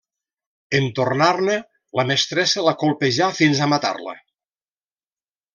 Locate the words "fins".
3.43-3.63